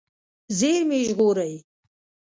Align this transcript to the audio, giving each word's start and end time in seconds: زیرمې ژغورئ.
زیرمې 0.57 0.99
ژغورئ. 1.07 1.53